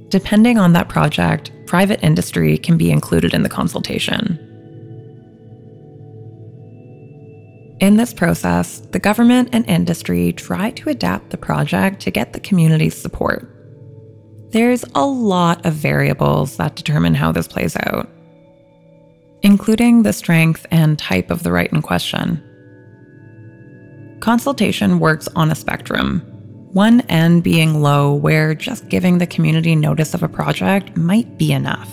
Depending 0.09 0.59
on 0.59 0.73
that 0.73 0.89
project, 0.89 1.51
private 1.67 2.03
industry 2.03 2.57
can 2.57 2.79
be 2.79 2.91
included 2.91 3.35
in 3.35 3.43
the 3.43 3.49
consultation. 3.49 4.45
In 7.81 7.97
this 7.97 8.13
process, 8.13 8.81
the 8.91 8.99
government 8.99 9.51
and 9.53 9.69
industry 9.69 10.33
try 10.33 10.71
to 10.73 10.89
adapt 10.89 11.31
the 11.31 11.37
project 11.37 12.01
to 12.01 12.11
get 12.11 12.33
the 12.33 12.41
community's 12.41 12.97
support. 12.97 13.55
There's 14.51 14.85
a 14.95 15.05
lot 15.05 15.65
of 15.67 15.75
variables 15.75 16.57
that 16.57 16.75
determine 16.75 17.15
how 17.15 17.33
this 17.33 17.47
plays 17.47 17.77
out, 17.77 18.09
including 19.43 20.03
the 20.03 20.13
strength 20.13 20.67
and 20.71 20.99
type 20.99 21.31
of 21.31 21.43
the 21.43 21.53
right 21.53 21.71
in 21.73 21.83
question. 21.83 22.43
Consultation 24.21 24.99
works 24.99 25.29
on 25.37 25.51
a 25.51 25.55
spectrum, 25.55 26.21
one 26.73 27.01
end 27.03 27.43
being 27.45 27.81
low, 27.81 28.13
where 28.15 28.55
just 28.55 28.89
giving 28.89 29.19
the 29.19 29.27
community 29.27 29.77
notice 29.77 30.13
of 30.13 30.23
a 30.23 30.29
project 30.29 30.97
might 30.97 31.39
be 31.39 31.53
enough. 31.53 31.91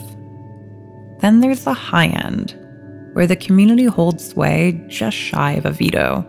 Then 1.21 1.39
there's 1.39 1.63
the 1.63 1.73
high 1.73 2.07
end, 2.07 2.57
where 3.13 3.27
the 3.27 3.35
community 3.35 3.85
holds 3.85 4.27
sway 4.27 4.83
just 4.87 5.15
shy 5.15 5.53
of 5.53 5.65
a 5.65 5.71
veto, 5.71 6.25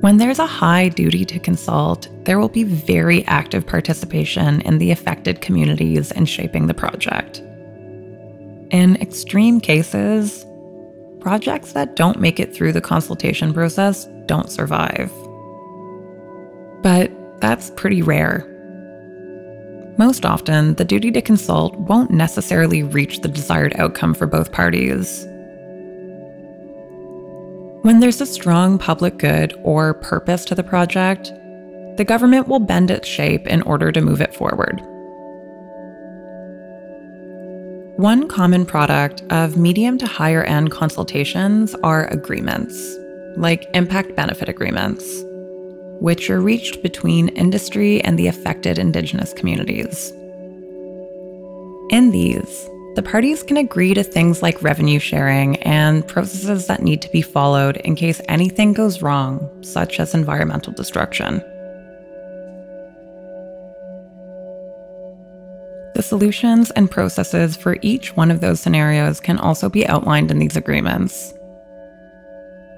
When 0.00 0.16
there's 0.16 0.38
a 0.38 0.46
high 0.46 0.90
duty 0.90 1.24
to 1.24 1.40
consult, 1.40 2.08
there 2.24 2.38
will 2.38 2.48
be 2.48 2.62
very 2.62 3.26
active 3.26 3.66
participation 3.66 4.60
in 4.60 4.78
the 4.78 4.92
affected 4.92 5.40
communities 5.40 6.12
in 6.12 6.24
shaping 6.24 6.68
the 6.68 6.74
project. 6.74 7.42
In 8.70 8.96
extreme 9.02 9.60
cases, 9.60 10.44
projects 11.20 11.72
that 11.72 11.96
don't 11.96 12.20
make 12.20 12.38
it 12.40 12.54
through 12.54 12.72
the 12.72 12.80
consultation 12.80 13.52
process 13.52 14.06
don't 14.26 14.50
survive. 14.50 15.12
But 16.82 17.10
that's 17.40 17.70
pretty 17.70 18.02
rare. 18.02 18.46
Most 19.98 20.24
often, 20.24 20.74
the 20.74 20.84
duty 20.84 21.10
to 21.10 21.20
consult 21.20 21.74
won't 21.76 22.12
necessarily 22.12 22.84
reach 22.84 23.20
the 23.20 23.28
desired 23.28 23.74
outcome 23.80 24.14
for 24.14 24.26
both 24.26 24.52
parties. 24.52 25.26
When 27.82 28.00
there's 28.00 28.20
a 28.20 28.26
strong 28.26 28.78
public 28.78 29.18
good 29.18 29.58
or 29.62 29.94
purpose 29.94 30.44
to 30.46 30.54
the 30.54 30.62
project, 30.62 31.32
the 31.96 32.04
government 32.06 32.46
will 32.46 32.60
bend 32.60 32.92
its 32.92 33.08
shape 33.08 33.46
in 33.48 33.62
order 33.62 33.90
to 33.90 34.00
move 34.00 34.20
it 34.20 34.34
forward. 34.34 34.80
One 37.98 38.28
common 38.28 38.64
product 38.64 39.24
of 39.30 39.56
medium 39.56 39.98
to 39.98 40.06
higher 40.06 40.44
end 40.44 40.70
consultations 40.70 41.74
are 41.82 42.06
agreements, 42.06 42.96
like 43.36 43.68
impact 43.74 44.14
benefit 44.14 44.48
agreements 44.48 45.24
which 45.98 46.30
are 46.30 46.40
reached 46.40 46.80
between 46.80 47.26
industry 47.30 48.00
and 48.02 48.16
the 48.16 48.28
affected 48.28 48.78
Indigenous 48.78 49.32
communities. 49.32 50.12
In 51.90 52.12
these, 52.12 52.70
the 52.94 53.02
parties 53.04 53.42
can 53.42 53.56
agree 53.56 53.94
to 53.94 54.04
things 54.04 54.42
like 54.42 54.62
revenue 54.62 55.00
sharing 55.00 55.56
and 55.64 56.06
processes 56.06 56.68
that 56.68 56.82
need 56.82 57.02
to 57.02 57.10
be 57.10 57.20
followed 57.20 57.78
in 57.78 57.96
case 57.96 58.20
anything 58.28 58.74
goes 58.74 59.02
wrong, 59.02 59.50
such 59.64 59.98
as 59.98 60.14
environmental 60.14 60.72
destruction. 60.72 61.42
The 65.98 66.04
solutions 66.04 66.70
and 66.70 66.88
processes 66.88 67.56
for 67.56 67.76
each 67.82 68.14
one 68.14 68.30
of 68.30 68.40
those 68.40 68.60
scenarios 68.60 69.18
can 69.18 69.36
also 69.36 69.68
be 69.68 69.84
outlined 69.84 70.30
in 70.30 70.38
these 70.38 70.54
agreements, 70.54 71.34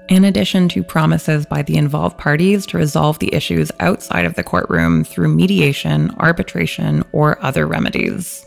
in 0.09 0.25
addition 0.25 0.67
to 0.69 0.81
promises 0.81 1.45
by 1.45 1.61
the 1.61 1.77
involved 1.77 2.17
parties 2.17 2.65
to 2.65 2.79
resolve 2.79 3.19
the 3.19 3.31
issues 3.31 3.71
outside 3.79 4.25
of 4.25 4.33
the 4.33 4.43
courtroom 4.43 5.03
through 5.03 5.35
mediation, 5.35 6.09
arbitration, 6.17 7.03
or 7.11 7.39
other 7.45 7.67
remedies. 7.67 8.43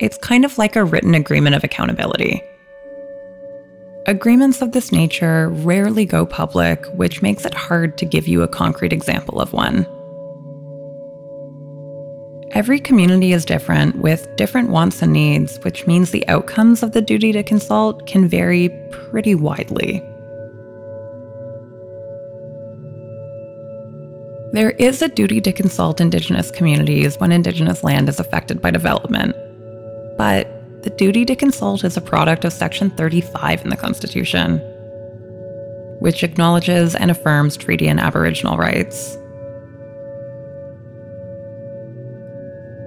It's 0.00 0.18
kind 0.18 0.44
of 0.44 0.58
like 0.58 0.76
a 0.76 0.84
written 0.84 1.14
agreement 1.14 1.56
of 1.56 1.64
accountability. 1.64 2.42
Agreements 4.04 4.60
of 4.60 4.72
this 4.72 4.92
nature 4.92 5.48
rarely 5.48 6.04
go 6.04 6.26
public, 6.26 6.84
which 6.88 7.22
makes 7.22 7.46
it 7.46 7.54
hard 7.54 7.96
to 7.96 8.04
give 8.04 8.28
you 8.28 8.42
a 8.42 8.48
concrete 8.48 8.92
example 8.92 9.40
of 9.40 9.54
one. 9.54 9.86
Every 12.52 12.80
community 12.80 13.32
is 13.32 13.44
different 13.44 13.96
with 13.96 14.34
different 14.36 14.70
wants 14.70 15.02
and 15.02 15.12
needs, 15.12 15.58
which 15.64 15.86
means 15.86 16.10
the 16.10 16.26
outcomes 16.28 16.82
of 16.82 16.92
the 16.92 17.02
duty 17.02 17.30
to 17.32 17.42
consult 17.42 18.06
can 18.06 18.26
vary 18.26 18.70
pretty 18.90 19.34
widely. 19.34 20.02
There 24.52 24.70
is 24.70 25.02
a 25.02 25.08
duty 25.08 25.42
to 25.42 25.52
consult 25.52 26.00
Indigenous 26.00 26.50
communities 26.50 27.18
when 27.18 27.32
Indigenous 27.32 27.84
land 27.84 28.08
is 28.08 28.18
affected 28.18 28.62
by 28.62 28.70
development. 28.70 29.36
But 30.16 30.48
the 30.82 30.90
duty 30.90 31.26
to 31.26 31.36
consult 31.36 31.84
is 31.84 31.98
a 31.98 32.00
product 32.00 32.46
of 32.46 32.54
Section 32.54 32.88
35 32.92 33.62
in 33.62 33.68
the 33.68 33.76
Constitution, 33.76 34.58
which 36.00 36.24
acknowledges 36.24 36.94
and 36.94 37.10
affirms 37.10 37.58
treaty 37.58 37.88
and 37.88 38.00
Aboriginal 38.00 38.56
rights. 38.56 39.17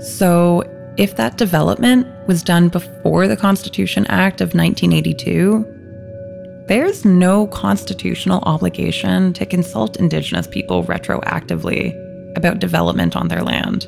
So, 0.01 0.63
if 0.97 1.15
that 1.15 1.37
development 1.37 2.07
was 2.27 2.43
done 2.43 2.69
before 2.69 3.27
the 3.27 3.37
Constitution 3.37 4.05
Act 4.07 4.41
of 4.41 4.55
1982, 4.55 5.65
there's 6.67 7.05
no 7.05 7.47
constitutional 7.47 8.39
obligation 8.43 9.33
to 9.33 9.45
consult 9.45 9.97
Indigenous 9.97 10.47
people 10.47 10.83
retroactively 10.85 11.95
about 12.35 12.59
development 12.59 13.15
on 13.15 13.27
their 13.27 13.43
land. 13.43 13.87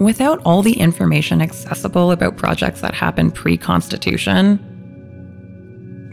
Without 0.00 0.40
all 0.44 0.62
the 0.62 0.78
information 0.78 1.40
accessible 1.40 2.10
about 2.10 2.36
projects 2.36 2.80
that 2.80 2.94
happened 2.94 3.34
pre 3.34 3.56
Constitution, 3.56 4.58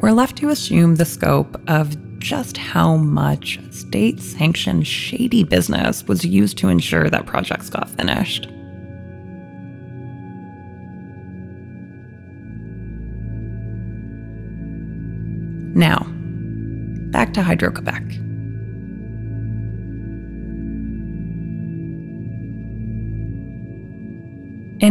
we're 0.01 0.11
left 0.11 0.37
to 0.37 0.49
assume 0.49 0.95
the 0.95 1.05
scope 1.05 1.59
of 1.67 1.95
just 2.23 2.55
how 2.55 2.95
much 2.95 3.59
state 3.71 4.21
sanctioned 4.21 4.87
shady 4.87 5.43
business 5.43 6.07
was 6.07 6.23
used 6.23 6.57
to 6.57 6.69
ensure 6.69 7.09
that 7.09 7.25
projects 7.25 7.69
got 7.69 7.89
finished. 7.89 8.47
Now, 15.75 16.07
back 17.11 17.33
to 17.33 17.43
Hydro 17.43 17.71
Quebec. 17.71 18.03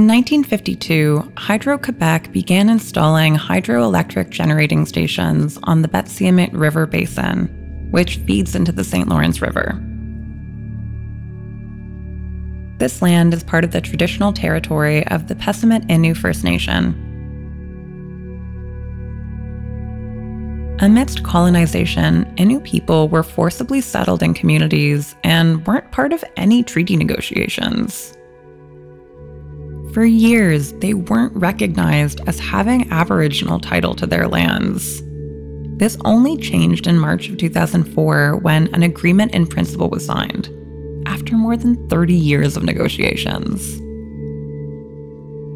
In 0.02 0.08
1952, 0.08 1.32
Hydro 1.36 1.78
Quebec 1.78 2.32
began 2.32 2.68
installing 2.68 3.36
hydroelectric 3.36 4.30
generating 4.30 4.84
stations 4.84 5.60
on 5.62 5.82
the 5.82 5.86
Betsiamites 5.86 6.58
River 6.58 6.86
Basin, 6.86 7.46
which 7.92 8.16
feeds 8.16 8.56
into 8.56 8.72
the 8.72 8.82
St. 8.82 9.08
Lawrence 9.08 9.40
River. 9.40 9.80
This 12.78 13.00
land 13.00 13.32
is 13.32 13.44
part 13.44 13.62
of 13.62 13.70
the 13.70 13.80
traditional 13.80 14.32
territory 14.32 15.06
of 15.06 15.28
the 15.28 15.36
Pessamit 15.36 15.86
Innu 15.86 16.16
First 16.16 16.42
Nation. 16.42 16.98
Amidst 20.80 21.22
colonization, 21.22 22.24
Innu 22.34 22.60
people 22.64 23.08
were 23.08 23.22
forcibly 23.22 23.80
settled 23.80 24.24
in 24.24 24.34
communities 24.34 25.14
and 25.22 25.64
weren't 25.64 25.92
part 25.92 26.12
of 26.12 26.24
any 26.36 26.64
treaty 26.64 26.96
negotiations. 26.96 28.18
For 29.92 30.04
years, 30.06 30.72
they 30.74 30.94
weren't 30.94 31.36
recognized 31.36 32.20
as 32.26 32.38
having 32.38 32.90
Aboriginal 32.90 33.60
title 33.60 33.94
to 33.96 34.06
their 34.06 34.26
lands. 34.26 35.02
This 35.78 35.98
only 36.06 36.38
changed 36.38 36.86
in 36.86 36.98
March 36.98 37.28
of 37.28 37.36
2004 37.36 38.36
when 38.36 38.72
an 38.74 38.82
agreement 38.82 39.34
in 39.34 39.46
principle 39.46 39.90
was 39.90 40.06
signed, 40.06 40.48
after 41.06 41.36
more 41.36 41.58
than 41.58 41.88
30 41.88 42.14
years 42.14 42.56
of 42.56 42.62
negotiations. 42.62 43.80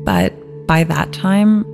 But 0.04 0.34
by 0.66 0.84
that 0.84 1.14
time, 1.14 1.64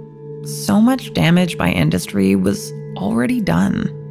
so 0.47 0.81
much 0.81 1.13
damage 1.15 1.59
by 1.59 1.71
industry 1.71 2.37
was 2.37 2.73
already 2.97 3.41
done. 3.41 4.02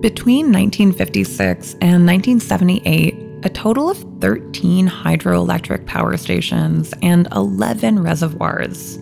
Between 0.00 0.46
1956 0.46 1.74
and 1.82 2.06
1978, 2.06 3.14
a 3.42 3.50
total 3.50 3.90
of 3.90 3.98
13 4.22 4.88
hydroelectric 4.88 5.84
power 5.84 6.16
stations 6.16 6.94
and 7.02 7.28
11 7.32 8.02
reservoirs 8.02 8.98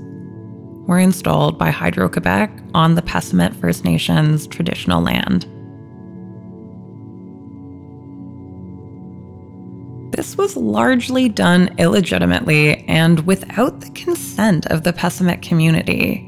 were 0.88 0.98
installed 0.98 1.56
by 1.56 1.70
Hydro 1.70 2.08
Quebec 2.08 2.50
on 2.74 2.96
the 2.96 3.02
Pessamit 3.02 3.54
First 3.61 3.84
Nations 3.84 4.48
traditional 4.48 5.00
land. 5.00 5.44
This 10.12 10.37
was 10.37 10.56
largely 10.56 11.28
done 11.28 11.72
illegitimately 11.78 12.84
and 12.88 13.24
without 13.24 13.82
the 13.82 13.90
consent 13.90 14.66
of 14.66 14.82
the 14.82 14.92
Pessamit 14.92 15.42
community. 15.42 16.28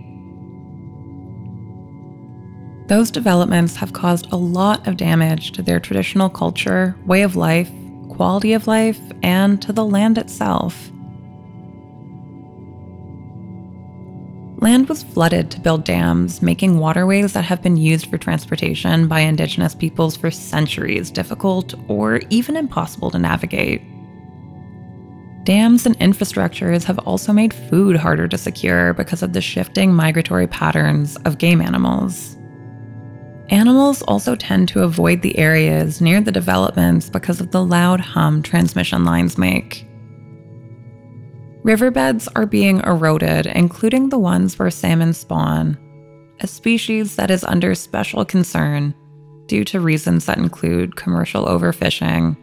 Those 2.90 3.12
developments 3.12 3.76
have 3.76 3.92
caused 3.92 4.32
a 4.32 4.36
lot 4.36 4.88
of 4.88 4.96
damage 4.96 5.52
to 5.52 5.62
their 5.62 5.78
traditional 5.78 6.28
culture, 6.28 6.96
way 7.06 7.22
of 7.22 7.36
life, 7.36 7.70
quality 8.08 8.52
of 8.52 8.66
life, 8.66 8.98
and 9.22 9.62
to 9.62 9.72
the 9.72 9.84
land 9.84 10.18
itself. 10.18 10.90
Land 14.60 14.88
was 14.88 15.04
flooded 15.04 15.52
to 15.52 15.60
build 15.60 15.84
dams, 15.84 16.42
making 16.42 16.80
waterways 16.80 17.32
that 17.34 17.44
have 17.44 17.62
been 17.62 17.76
used 17.76 18.10
for 18.10 18.18
transportation 18.18 19.06
by 19.06 19.20
Indigenous 19.20 19.76
peoples 19.76 20.16
for 20.16 20.32
centuries 20.32 21.12
difficult 21.12 21.74
or 21.86 22.20
even 22.28 22.56
impossible 22.56 23.12
to 23.12 23.20
navigate. 23.20 23.82
Dams 25.44 25.86
and 25.86 25.96
infrastructures 26.00 26.82
have 26.82 26.98
also 26.98 27.32
made 27.32 27.54
food 27.54 27.94
harder 27.94 28.26
to 28.26 28.36
secure 28.36 28.94
because 28.94 29.22
of 29.22 29.32
the 29.32 29.40
shifting 29.40 29.94
migratory 29.94 30.48
patterns 30.48 31.14
of 31.18 31.38
game 31.38 31.60
animals. 31.60 32.36
Animals 33.50 34.02
also 34.02 34.36
tend 34.36 34.68
to 34.68 34.84
avoid 34.84 35.22
the 35.22 35.36
areas 35.36 36.00
near 36.00 36.20
the 36.20 36.30
developments 36.30 37.10
because 37.10 37.40
of 37.40 37.50
the 37.50 37.64
loud 37.64 37.98
hum 37.98 38.42
transmission 38.42 39.04
lines 39.04 39.36
make. 39.36 39.86
Riverbeds 41.64 42.28
are 42.36 42.46
being 42.46 42.78
eroded, 42.80 43.46
including 43.46 44.08
the 44.08 44.18
ones 44.18 44.58
where 44.58 44.70
salmon 44.70 45.12
spawn, 45.12 45.76
a 46.38 46.46
species 46.46 47.16
that 47.16 47.30
is 47.30 47.42
under 47.44 47.74
special 47.74 48.24
concern 48.24 48.94
due 49.46 49.64
to 49.64 49.80
reasons 49.80 50.26
that 50.26 50.38
include 50.38 50.94
commercial 50.94 51.46
overfishing, 51.46 52.36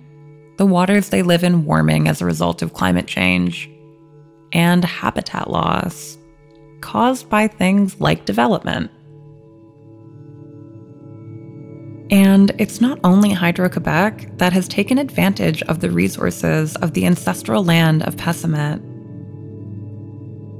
the 0.57 0.65
waters 0.65 1.09
they 1.09 1.21
live 1.21 1.43
in 1.43 1.63
warming 1.63 2.09
as 2.09 2.21
a 2.21 2.25
result 2.25 2.61
of 2.61 2.73
climate 2.73 3.07
change, 3.07 3.69
and 4.51 4.83
habitat 4.83 5.49
loss 5.49 6.17
caused 6.81 7.29
by 7.29 7.47
things 7.47 7.99
like 8.01 8.25
development. 8.25 8.91
And 12.09 12.53
it's 12.57 12.79
not 12.79 12.99
only 13.03 13.31
Hydro 13.31 13.69
Quebec 13.69 14.37
that 14.37 14.53
has 14.53 14.67
taken 14.67 14.97
advantage 14.97 15.61
of 15.63 15.81
the 15.81 15.91
resources 15.91 16.75
of 16.77 16.93
the 16.93 17.05
ancestral 17.05 17.65
land 17.65 18.03
of 18.03 18.15
Pessamit. 18.15 18.81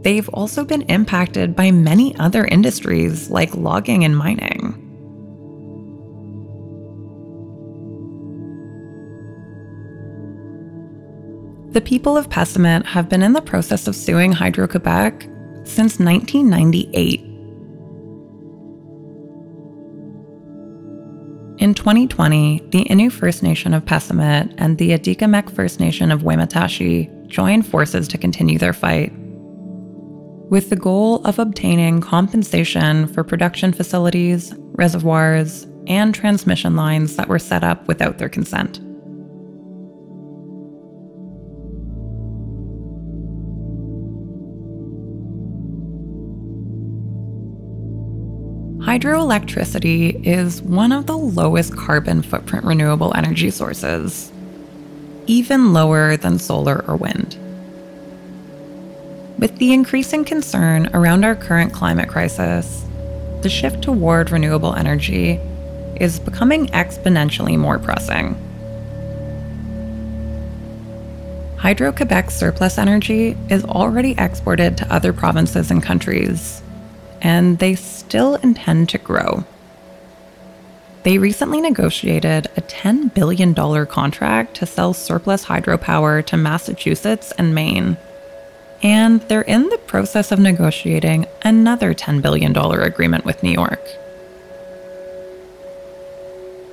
They've 0.03 0.27
also 0.29 0.65
been 0.65 0.83
impacted 0.83 1.55
by 1.55 1.71
many 1.71 2.15
other 2.17 2.45
industries 2.45 3.29
like 3.29 3.55
logging 3.55 4.03
and 4.03 4.17
mining. 4.17 4.83
The 11.71 11.81
people 11.81 12.17
of 12.17 12.29
Pessamit 12.29 12.85
have 12.85 13.07
been 13.07 13.21
in 13.21 13.33
the 13.33 13.41
process 13.41 13.87
of 13.87 13.95
suing 13.95 14.31
Hydro 14.31 14.67
Quebec 14.67 15.23
since 15.63 15.99
1998 15.99 17.26
2020, 21.77 22.59
the 22.71 22.85
Innu 22.85 23.11
First 23.11 23.43
Nation 23.43 23.71
of 23.71 23.85
Pessamit 23.85 24.51
and 24.57 24.79
the 24.79 24.89
Atikamekw 24.89 25.53
First 25.53 25.79
Nation 25.79 26.11
of 26.11 26.23
Wemotaci 26.23 27.27
joined 27.27 27.67
forces 27.67 28.07
to 28.07 28.17
continue 28.17 28.57
their 28.57 28.73
fight, 28.73 29.13
with 30.49 30.71
the 30.71 30.75
goal 30.75 31.23
of 31.23 31.37
obtaining 31.37 32.01
compensation 32.01 33.07
for 33.07 33.23
production 33.23 33.71
facilities, 33.71 34.55
reservoirs, 34.73 35.67
and 35.85 36.15
transmission 36.15 36.75
lines 36.75 37.15
that 37.15 37.29
were 37.29 37.37
set 37.37 37.63
up 37.63 37.87
without 37.87 38.17
their 38.17 38.27
consent. 38.27 38.79
Hydroelectricity 48.87 50.25
is 50.25 50.61
one 50.61 50.93
of 50.93 51.07
the 51.07 51.17
lowest 51.17 51.75
carbon 51.75 52.21
footprint 52.21 52.63
renewable 52.63 53.13
energy 53.17 53.51
sources, 53.51 54.31
even 55.25 55.73
lower 55.73 56.15
than 56.15 56.39
solar 56.39 56.85
or 56.87 56.95
wind. 56.95 57.37
With 59.37 59.57
the 59.57 59.73
increasing 59.73 60.23
concern 60.23 60.89
around 60.93 61.25
our 61.25 61.35
current 61.35 61.73
climate 61.73 62.07
crisis, 62.07 62.85
the 63.41 63.49
shift 63.49 63.81
toward 63.81 64.31
renewable 64.31 64.73
energy 64.73 65.33
is 65.99 66.17
becoming 66.17 66.67
exponentially 66.67 67.57
more 67.57 67.79
pressing. 67.79 68.35
Hydro 71.57 71.91
Quebec's 71.91 72.35
surplus 72.35 72.77
energy 72.77 73.35
is 73.49 73.65
already 73.65 74.15
exported 74.17 74.77
to 74.77 74.93
other 74.93 75.11
provinces 75.11 75.71
and 75.71 75.83
countries, 75.83 76.61
and 77.21 77.59
they 77.59 77.75
still 77.75 78.35
intend 78.35 78.89
to 78.89 78.97
grow. 78.97 79.43
They 81.03 81.17
recently 81.17 81.61
negotiated 81.61 82.47
a 82.57 82.61
$10 82.61 83.13
billion 83.13 83.55
contract 83.85 84.57
to 84.57 84.65
sell 84.65 84.93
surplus 84.93 85.45
hydropower 85.45 86.25
to 86.25 86.35
Massachusetts 86.35 87.31
and 87.37 87.55
Maine. 87.55 87.95
And 88.83 89.21
they're 89.21 89.41
in 89.41 89.69
the 89.69 89.77
process 89.77 90.31
of 90.31 90.39
negotiating 90.39 91.25
another 91.43 91.93
$10 91.93 92.21
billion 92.21 92.55
agreement 92.55 93.23
with 93.23 93.41
New 93.41 93.51
York. 93.51 93.81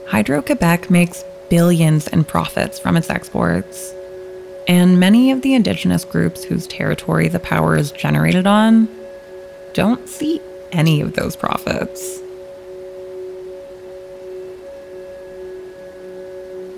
Hydro 0.08 0.42
Quebec 0.42 0.90
makes 0.90 1.24
billions 1.48 2.08
in 2.08 2.24
profits 2.24 2.78
from 2.80 2.96
its 2.96 3.10
exports. 3.10 3.92
And 4.66 4.98
many 4.98 5.30
of 5.30 5.42
the 5.42 5.54
indigenous 5.54 6.04
groups 6.04 6.42
whose 6.42 6.66
territory 6.66 7.28
the 7.28 7.38
power 7.38 7.76
is 7.76 7.92
generated 7.92 8.46
on 8.46 8.88
don't 9.74 10.08
see 10.08 10.40
any 10.70 11.00
of 11.00 11.14
those 11.14 11.34
profits. 11.36 12.20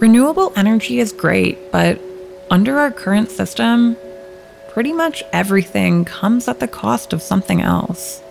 Renewable 0.00 0.52
energy 0.56 0.98
is 0.98 1.12
great, 1.12 1.70
but 1.70 2.00
under 2.50 2.78
our 2.78 2.90
current 2.90 3.30
system, 3.30 3.96
pretty 4.70 4.92
much 4.92 5.22
everything 5.32 6.04
comes 6.04 6.48
at 6.48 6.58
the 6.58 6.68
cost 6.68 7.12
of 7.12 7.22
something 7.22 7.60
else. 7.60 8.22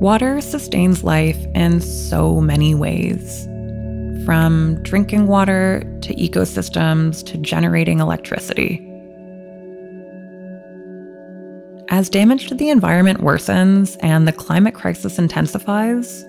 Water 0.00 0.40
sustains 0.40 1.02
life 1.02 1.38
in 1.54 1.80
so 1.80 2.40
many 2.40 2.74
ways 2.74 3.48
from 4.24 4.82
drinking 4.82 5.26
water 5.26 5.80
to 6.02 6.14
ecosystems 6.14 7.24
to 7.26 7.38
generating 7.38 8.00
electricity. 8.00 8.90
As 11.90 12.08
damage 12.08 12.48
to 12.48 12.54
the 12.54 12.70
environment 12.70 13.20
worsens 13.20 13.96
and 14.00 14.26
the 14.26 14.32
climate 14.32 14.74
crisis 14.74 15.18
intensifies, 15.18 16.24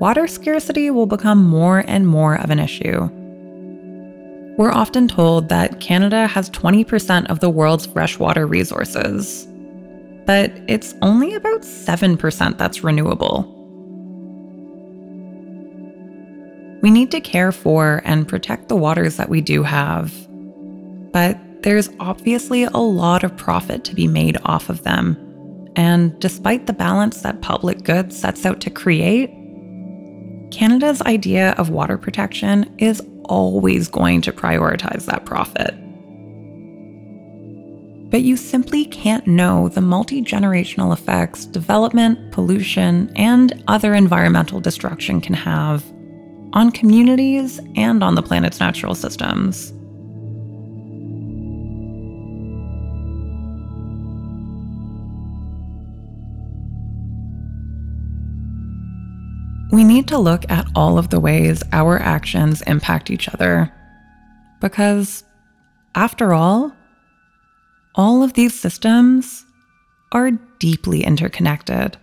water 0.00 0.26
scarcity 0.26 0.90
will 0.90 1.06
become 1.06 1.46
more 1.46 1.84
and 1.86 2.08
more 2.08 2.36
of 2.36 2.50
an 2.50 2.58
issue. 2.58 3.08
We're 4.58 4.72
often 4.72 5.06
told 5.06 5.50
that 5.50 5.80
Canada 5.80 6.26
has 6.26 6.48
20% 6.50 7.26
of 7.26 7.40
the 7.40 7.50
world's 7.50 7.86
freshwater 7.86 8.46
resources, 8.46 9.46
but 10.24 10.50
it's 10.66 10.94
only 11.02 11.34
about 11.34 11.60
7% 11.60 12.56
that's 12.56 12.82
renewable. 12.82 13.55
We 16.82 16.90
need 16.90 17.10
to 17.10 17.20
care 17.20 17.52
for 17.52 18.02
and 18.04 18.28
protect 18.28 18.68
the 18.68 18.76
waters 18.76 19.16
that 19.16 19.28
we 19.28 19.40
do 19.40 19.62
have. 19.62 20.12
But 21.12 21.38
there's 21.62 21.90
obviously 21.98 22.64
a 22.64 22.76
lot 22.76 23.24
of 23.24 23.36
profit 23.36 23.84
to 23.84 23.94
be 23.94 24.06
made 24.06 24.36
off 24.44 24.68
of 24.68 24.84
them. 24.84 25.16
And 25.74 26.18
despite 26.20 26.66
the 26.66 26.72
balance 26.72 27.22
that 27.22 27.42
public 27.42 27.82
good 27.82 28.12
sets 28.12 28.46
out 28.46 28.60
to 28.62 28.70
create, 28.70 29.30
Canada's 30.50 31.02
idea 31.02 31.52
of 31.52 31.70
water 31.70 31.98
protection 31.98 32.74
is 32.78 33.02
always 33.24 33.88
going 33.88 34.20
to 34.22 34.32
prioritize 34.32 35.06
that 35.06 35.24
profit. 35.24 35.74
But 38.10 38.22
you 38.22 38.36
simply 38.36 38.84
can't 38.84 39.26
know 39.26 39.68
the 39.68 39.80
multi 39.80 40.22
generational 40.22 40.92
effects 40.92 41.44
development, 41.44 42.30
pollution, 42.32 43.10
and 43.16 43.62
other 43.66 43.94
environmental 43.94 44.60
destruction 44.60 45.20
can 45.20 45.34
have 45.34 45.84
on 46.52 46.70
communities 46.70 47.60
and 47.76 48.02
on 48.02 48.14
the 48.14 48.22
planet's 48.22 48.60
natural 48.60 48.94
systems. 48.94 49.72
We 59.72 59.84
need 59.84 60.08
to 60.08 60.16
look 60.16 60.50
at 60.50 60.66
all 60.74 60.96
of 60.96 61.10
the 61.10 61.20
ways 61.20 61.62
our 61.72 61.98
actions 61.98 62.62
impact 62.62 63.10
each 63.10 63.28
other. 63.28 63.70
Because, 64.60 65.24
after 65.94 66.32
all, 66.32 66.72
all 67.94 68.22
of 68.22 68.32
these 68.32 68.58
systems 68.58 69.44
are 70.12 70.30
deeply 70.58 71.04
interconnected. 71.04 71.98